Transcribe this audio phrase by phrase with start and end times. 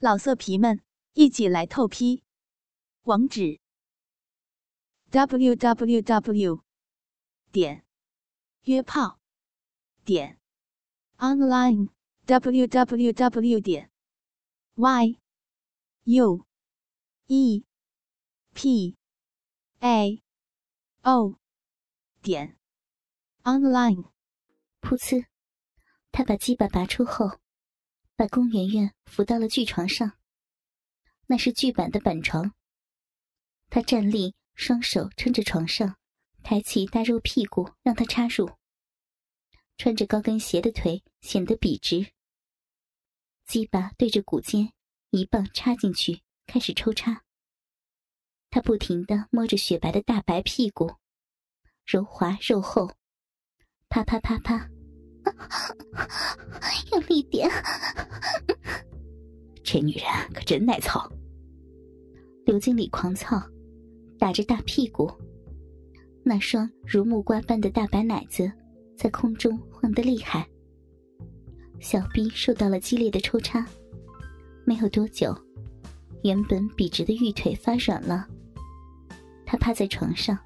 [0.00, 0.80] 老色皮们，
[1.14, 2.22] 一起来透批！
[3.02, 3.58] 网址
[5.10, 6.62] ：w w w
[7.50, 7.84] 点
[8.62, 9.18] 约炮
[10.04, 10.38] 点
[11.16, 11.88] online
[12.26, 13.90] w w w 点
[14.76, 15.18] y
[16.04, 16.46] u
[17.26, 17.64] e
[18.54, 18.96] p
[19.80, 20.22] a
[21.02, 21.40] o
[22.22, 22.56] 点
[23.42, 24.12] online。
[24.80, 25.26] 噗呲，
[26.12, 27.40] 他把鸡巴拔出后。
[28.18, 30.18] 把宫圆圆扶到了巨床上，
[31.28, 32.52] 那是巨板的板床。
[33.70, 35.96] 他站立，双手撑着床上，
[36.42, 38.50] 抬起大肉屁股让他插入。
[39.76, 42.10] 穿着高跟鞋的腿显得笔直。
[43.46, 44.72] 鸡巴对着骨尖，
[45.10, 47.22] 一棒插进去，开始抽插。
[48.50, 50.96] 他不停的摸着雪白的大白屁股，
[51.86, 52.96] 柔滑肉厚，
[53.88, 54.68] 啪啪啪啪。
[56.92, 57.50] 用力点！
[59.62, 61.10] 这女人可真耐操。
[62.46, 63.42] 刘经理狂操，
[64.18, 65.10] 打着大屁股，
[66.22, 68.50] 那双如木瓜般的大白奶子
[68.96, 70.48] 在空中晃得厉害。
[71.80, 73.66] 小臂受到了激烈的抽插，
[74.64, 75.36] 没有多久，
[76.22, 78.26] 原本笔直的玉腿发软了。
[79.44, 80.38] 他趴在床上，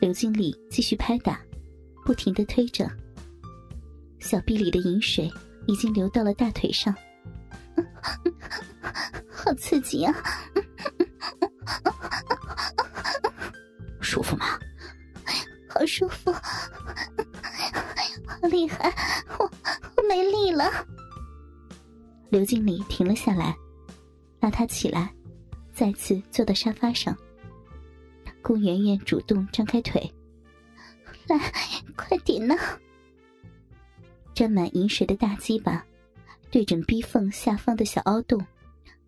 [0.00, 1.40] 刘经理继续拍打，
[2.04, 2.86] 不停的推着。
[4.20, 5.30] 小臂里的饮水
[5.66, 6.94] 已经流到了大腿上，
[9.30, 10.14] 好刺激啊！
[14.00, 14.58] 舒服吗？
[15.68, 18.92] 好舒服，好厉害！
[19.38, 19.50] 我
[19.96, 20.70] 我没力了。
[22.30, 23.56] 刘经理停了下来，
[24.40, 25.14] 拉他起来，
[25.72, 27.16] 再次坐到沙发上。
[28.42, 30.12] 顾圆圆主动张开腿，
[31.28, 31.38] 来，
[31.96, 32.56] 快点呐！
[34.38, 35.84] 沾满饮水的大鸡巴，
[36.48, 38.40] 对准逼缝下方的小凹洞，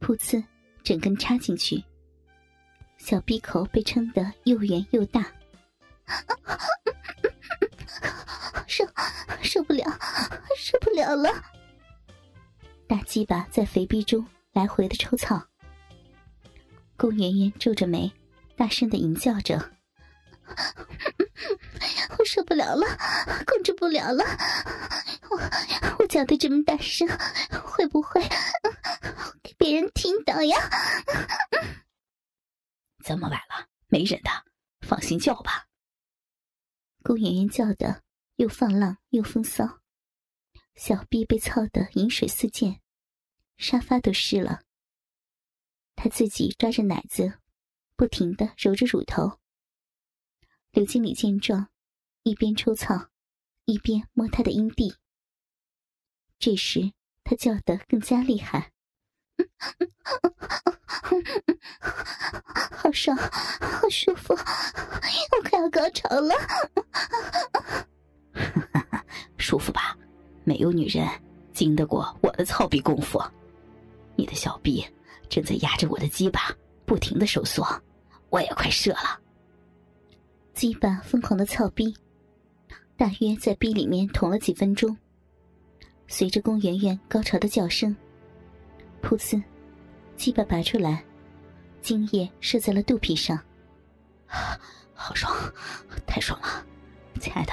[0.00, 0.42] 噗呲，
[0.82, 1.80] 整根插进去。
[2.98, 5.24] 小逼口被撑得又圆又大，
[8.66, 8.84] 受
[9.40, 9.84] 受不了，
[10.56, 11.30] 受不了了！
[12.88, 15.40] 大鸡巴在肥逼中来回的抽草。
[16.96, 18.10] 顾圆圆皱着眉，
[18.56, 19.70] 大声的吟叫着。
[22.18, 22.84] 我受不了了，
[23.46, 24.24] 控制不了了！
[25.32, 27.06] 我我叫的这么大声，
[27.64, 28.20] 会不会
[29.42, 30.56] 给别人听到呀？
[33.04, 34.30] 这么晚了，没人的，
[34.80, 35.68] 放心叫吧。
[37.02, 38.02] 顾圆圆叫的
[38.36, 39.80] 又放浪又风骚，
[40.74, 42.80] 小臂被操得饮水四溅，
[43.56, 44.62] 沙发都湿了。
[45.94, 47.38] 他自己抓着奶子，
[47.94, 49.38] 不停的揉着乳头。
[50.72, 51.70] 刘经理见状，
[52.22, 53.08] 一边抽草，
[53.64, 54.96] 一边摸他的阴蒂。
[56.40, 56.90] 这时
[57.22, 58.72] 他叫得更加厉害，
[62.70, 66.34] 好爽，好舒服，我快要高潮了。
[69.36, 69.94] 舒服吧？
[70.44, 71.06] 没有女人
[71.52, 73.22] 经得过我的操逼功夫。
[74.16, 74.82] 你的小臂
[75.28, 77.62] 正在压着我的鸡巴，不停的收缩，
[78.30, 79.20] 我也快射了。
[80.54, 81.94] 鸡巴疯狂的操逼，
[82.96, 84.96] 大约在逼里面捅了几分钟。
[86.12, 87.94] 随着宫圆圆高潮的叫声，
[89.00, 89.40] 噗呲，
[90.16, 91.04] 鸡巴拔出来，
[91.80, 93.40] 精液射在了肚皮上，
[94.92, 95.32] 好爽，
[96.08, 96.66] 太爽了，
[97.20, 97.52] 亲爱的，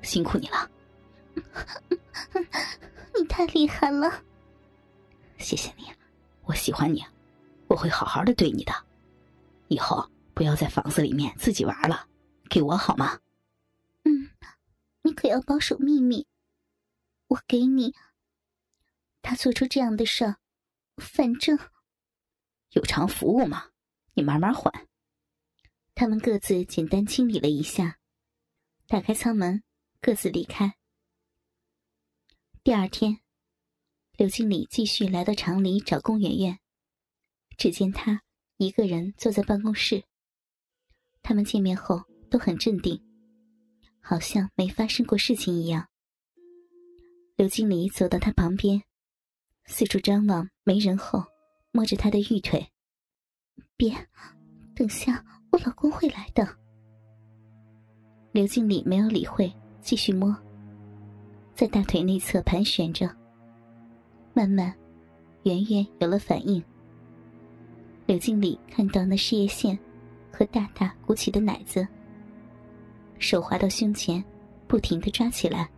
[0.00, 0.70] 辛苦你了。
[3.14, 4.10] 你太厉害了，
[5.36, 5.84] 谢谢你，
[6.44, 7.04] 我喜欢你，
[7.66, 8.72] 我会好好的对你的，
[9.68, 12.06] 以后不要在房子里面自己玩了。
[12.48, 13.18] 给我好吗？
[14.04, 14.30] 嗯，
[15.02, 16.26] 你可要保守秘密。
[17.28, 17.94] 我给你。
[19.22, 20.36] 他做出这样的事儿，
[20.96, 21.58] 反正
[22.72, 23.70] 有偿服务嘛，
[24.12, 24.86] 你慢慢还。
[25.94, 27.98] 他们各自简单清理了一下，
[28.86, 29.62] 打开舱门，
[30.00, 30.76] 各自离开。
[32.62, 33.20] 第二天，
[34.16, 36.58] 刘经理继续来到厂里找龚媛媛，
[37.56, 38.22] 只见他
[38.58, 40.04] 一个人坐在办公室。
[41.22, 42.04] 他们见面后。
[42.30, 43.02] 都很镇定，
[44.02, 45.88] 好像没发生过事情一样。
[47.38, 48.82] 刘经理走到他旁边，
[49.66, 51.22] 四处张望，没人后，
[51.70, 52.68] 摸着他的玉腿。
[53.76, 53.94] 别，
[54.74, 56.44] 等下我老公会来的。
[58.32, 60.36] 刘经理没有理会，继续摸，
[61.54, 63.08] 在大腿内侧盘旋着。
[64.34, 64.74] 慢慢，
[65.44, 66.60] 圆圆有了反应。
[68.04, 69.78] 刘经理看到那事业线
[70.32, 71.86] 和大大鼓起的奶子。
[73.20, 74.24] 手滑到胸前，
[74.66, 75.70] 不停的抓起来。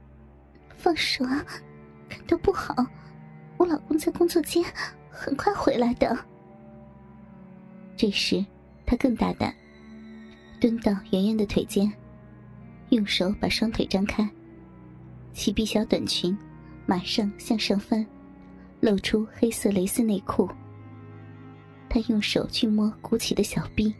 [0.80, 1.44] 放手啊，
[2.08, 2.74] 看都不好。
[3.58, 4.64] 我老公在工作间，
[5.10, 6.16] 很快回来的。
[7.96, 8.42] 这时，
[8.86, 9.54] 他更大胆，
[10.58, 11.92] 蹲到圆圆的腿间，
[12.88, 14.26] 用手把双腿张开，
[15.34, 16.36] 齐臂小短裙
[16.86, 18.04] 马上向上翻，
[18.80, 20.50] 露出黑色蕾丝内裤。
[21.90, 23.94] 他用手去摸鼓起的小臂，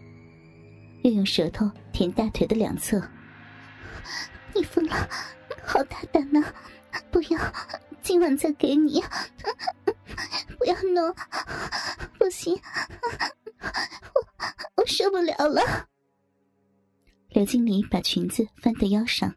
[1.02, 3.02] 又用舌头舔大腿的两侧。
[4.54, 5.08] 你疯了，
[5.70, 6.52] 好大胆呐！
[7.12, 7.40] 不要，
[8.02, 9.00] 今晚再给你。
[10.58, 11.14] 不要弄，
[12.18, 12.60] 不行，
[14.12, 14.26] 我
[14.74, 15.88] 我受不了了。
[17.28, 19.36] 刘经理把裙子翻到腰上，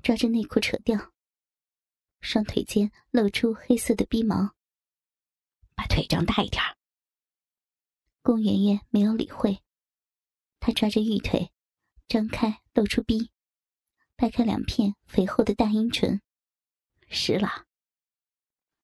[0.00, 1.12] 抓着内裤扯掉，
[2.20, 4.54] 双腿间露出黑色的逼毛。
[5.74, 6.62] 把腿张大一点。
[8.22, 9.60] 龚媛媛没有理会，
[10.60, 11.50] 她抓着玉腿，
[12.06, 13.32] 张开露出逼。
[14.18, 16.20] 掰开两片肥厚的大阴唇，
[17.06, 17.66] 湿了。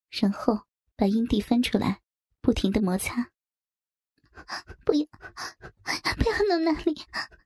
[0.08, 0.64] 然后
[0.94, 2.00] 把阴蒂翻出来，
[2.40, 3.32] 不停的摩擦。
[4.86, 5.04] 不要，
[6.16, 6.94] 不要弄那里，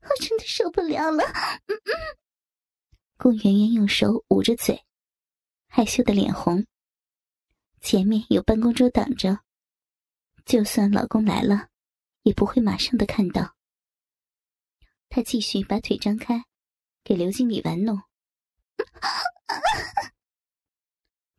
[0.02, 1.25] 我真的受不了了。
[1.67, 1.93] 嗯 嗯
[3.17, 4.84] 顾圆圆用手捂着嘴，
[5.67, 6.67] 害羞的脸红。
[7.81, 9.41] 前面有办公桌挡着，
[10.44, 11.70] 就算老公来了，
[12.23, 13.56] 也不会马上的看到。
[15.08, 16.44] 她继续把腿张开。
[17.08, 17.99] 给刘经理玩弄，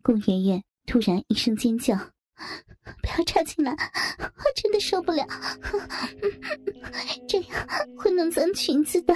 [0.02, 1.96] 顾媛媛突然一声尖叫
[3.04, 3.74] ：“不要插进来，
[4.18, 5.28] 我真的受不了，
[7.28, 7.68] 这样
[8.00, 9.14] 会弄脏裙子的。”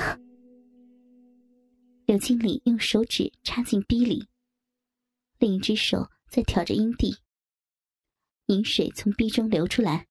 [2.05, 4.27] 刘经理用手指插进逼里，
[5.39, 7.17] 另一只手在挑着阴蒂，
[8.45, 10.05] 饮水从逼中流出来。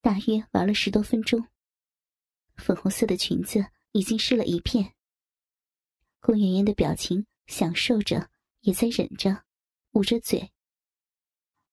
[0.00, 1.44] 大约玩了十多分钟，
[2.54, 4.94] 粉红色的裙子已经湿了一片。
[6.20, 8.30] 顾媛媛的表情享受着，
[8.60, 9.44] 也在忍着，
[9.92, 10.52] 捂着嘴。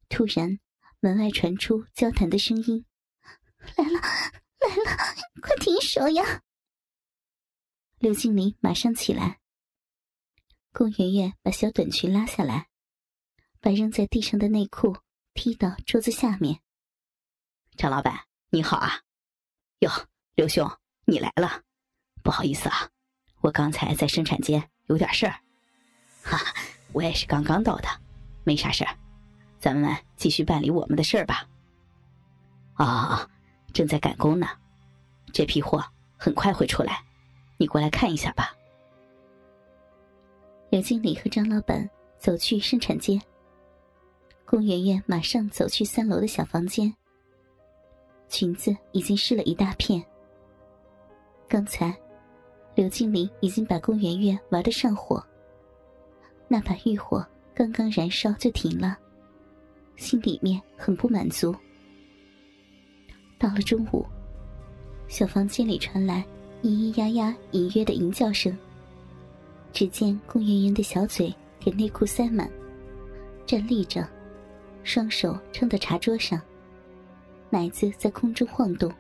[0.07, 0.59] 突然，
[0.99, 2.85] 门外传出交谈的声音
[3.75, 6.43] ：“来了，来了，快停手呀！”
[7.97, 9.39] 刘经理马上起来。
[10.71, 12.69] 顾媛媛把小短裙拉下来，
[13.59, 14.97] 把扔在地上的内裤
[15.33, 16.61] 踢到桌子下面。
[17.77, 19.01] 张老板，你好啊！
[19.79, 19.89] 哟，
[20.35, 20.69] 刘兄，
[21.05, 21.63] 你来了，
[22.23, 22.91] 不好意思啊。
[23.45, 25.35] 我刚才在生产间有点事儿，
[26.23, 26.39] 哈，
[26.93, 27.87] 我也是刚刚到的，
[28.43, 28.97] 没啥事儿，
[29.59, 31.47] 咱们继续办理我们的事儿吧。
[32.73, 33.29] 啊，
[33.71, 34.47] 正在赶工呢，
[35.31, 35.85] 这批货
[36.17, 37.03] 很快会出来，
[37.57, 38.51] 你过来看一下吧。
[40.71, 41.87] 刘经理和张老板
[42.17, 43.21] 走去生产间，
[44.43, 46.91] 龚媛媛马上走去三楼的小房间，
[48.27, 50.03] 裙子已经湿了一大片，
[51.47, 51.95] 刚才。
[52.75, 55.25] 刘经理已经把宫圆圆玩得上火，
[56.45, 58.97] 那把欲火刚刚燃烧就停了，
[59.95, 61.55] 心里面很不满足。
[63.39, 64.05] 到了中午，
[65.07, 66.25] 小房间里传来
[66.63, 68.55] 咿咿呀呀、隐约的吟叫声。
[69.71, 72.49] 只见宫圆圆的小嘴给内裤塞满，
[73.45, 74.05] 站立着，
[74.83, 76.41] 双手撑在茶桌上，
[77.49, 78.91] 奶子在空中晃动，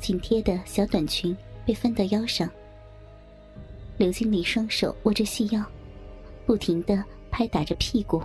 [0.00, 1.36] 紧贴的小短裙。
[1.70, 2.50] 被翻到腰上，
[3.96, 5.64] 刘经理双手握着细腰，
[6.44, 8.20] 不停的拍打着屁股。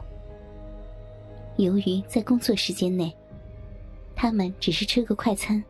[1.57, 3.15] 由于在工作时间内，
[4.15, 5.63] 他们只是吃个快餐。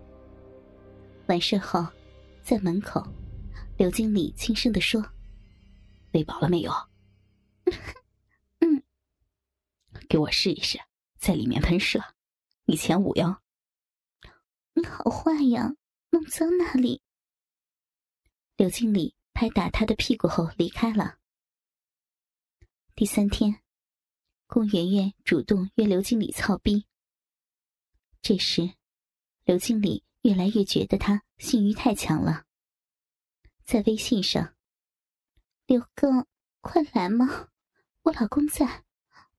[1.28, 1.86] 完事后，
[2.42, 3.06] 在门口，
[3.76, 5.06] 刘经理轻声的说
[6.16, 6.72] ：“喂饱了没有
[8.64, 8.82] ？”“嗯。
[10.08, 10.80] ”“给我试一试，
[11.20, 12.02] 在里面喷射，
[12.64, 13.36] 你前五哟。
[14.76, 15.76] ”“你好坏呀，
[16.12, 17.02] 弄脏那里。”
[18.58, 21.18] 刘经理拍打他的屁股后离开了。
[22.96, 23.62] 第三天，
[24.48, 26.86] 龚媛媛主动约刘经理操逼。
[28.22, 28.74] 这时，
[29.44, 32.46] 刘经理越来越觉得他性欲太强了。
[33.66, 34.56] 在微信上
[35.68, 36.26] ：“刘哥，
[36.62, 37.50] 快来嘛，
[38.04, 38.86] 我老公在，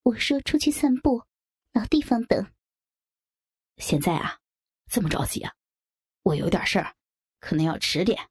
[0.03, 1.23] 我说出去散步，
[1.73, 2.53] 老地方等。”
[3.79, 4.41] 现在啊，
[4.91, 5.55] 这么着急啊？
[6.23, 6.95] 我有点事儿，
[7.41, 8.29] 可能要迟点。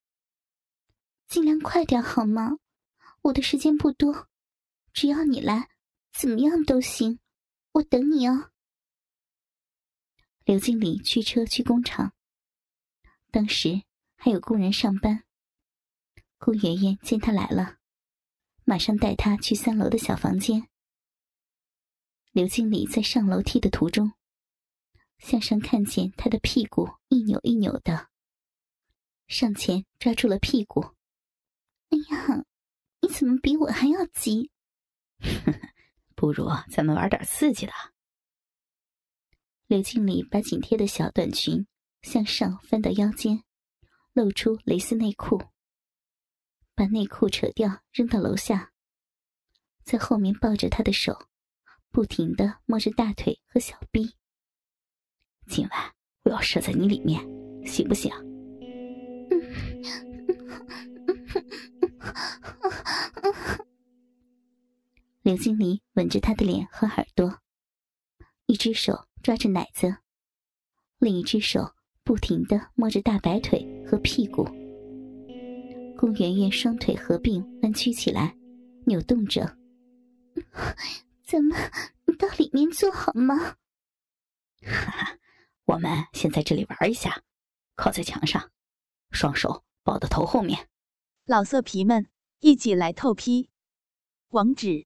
[1.28, 2.58] 尽量快点好吗？
[3.24, 4.28] 我的时间不多，
[4.94, 5.70] 只要你来，
[6.14, 7.20] 怎么样都行，
[7.74, 8.52] 我等你哦。
[10.44, 12.14] 刘经理驱车去工厂，
[13.32, 13.82] 当时
[14.16, 15.24] 还有工人上班。
[16.38, 17.78] 顾媛媛见他来了，
[18.64, 20.70] 马上带他去三楼的小房间。
[22.32, 24.14] 刘经理在上楼梯的途中，
[25.18, 28.10] 向上看见他的屁股一扭一扭的，
[29.28, 30.94] 上前抓住了屁股。
[32.16, 32.46] 哎呀，
[33.02, 34.52] 你怎么比我还要急？
[36.16, 37.74] 不如咱们玩点刺激的。
[39.68, 41.68] 刘经理把紧贴的小短裙
[42.04, 43.44] 向上翻到腰间，
[44.14, 45.44] 露出蕾丝内裤，
[46.74, 48.72] 把内裤扯掉扔到楼下，
[49.84, 51.28] 在后面抱着他的手，
[51.92, 54.16] 不停的摸着大腿和小臂。
[55.48, 55.94] 今晚
[56.24, 57.22] 我要射在你里面，
[57.66, 58.12] 行不行？
[65.26, 67.40] 刘经理吻着他的脸和耳朵，
[68.46, 69.98] 一只手抓着奶子，
[71.00, 74.44] 另一只手不停的摸着大白腿和屁股。
[75.98, 78.38] 顾圆圆双腿合并弯曲起来，
[78.86, 79.58] 扭动着。
[81.24, 81.56] 怎么
[82.20, 83.36] 到里面坐好吗？
[84.62, 85.18] 哈哈，
[85.64, 87.24] 我们先在这里玩一下，
[87.74, 88.52] 靠在墙上，
[89.10, 90.70] 双手抱到头后面。
[91.26, 92.06] 老色皮们，
[92.42, 93.50] 一起来透批！
[94.30, 94.86] 网址